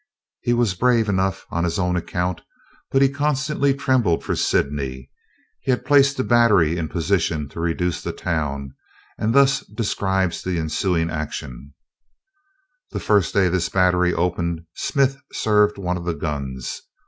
He 0.41 0.53
was 0.53 0.73
brave 0.73 1.07
enough 1.07 1.45
on 1.51 1.63
his 1.63 1.77
own 1.77 1.95
account, 1.95 2.41
but 2.89 3.03
he 3.03 3.07
constantly 3.07 3.71
trembled 3.75 4.23
for 4.23 4.35
Sydney! 4.35 5.11
He 5.61 5.69
had 5.69 5.85
placed 5.85 6.19
a 6.19 6.23
battery 6.23 6.75
in 6.75 6.89
position 6.89 7.47
to 7.49 7.59
reduce 7.59 8.01
the 8.01 8.11
town, 8.11 8.73
and 9.19 9.31
thus 9.35 9.59
describes 9.59 10.41
the 10.41 10.57
ensuing 10.57 11.11
action: 11.11 11.75
"The 12.89 12.99
first 12.99 13.35
day 13.35 13.47
this 13.47 13.69
battery 13.69 14.11
opened 14.11 14.65
Smith 14.73 15.21
served 15.33 15.77
one 15.77 15.97
of 15.97 16.05
the 16.05 16.15
guns. 16.15 16.81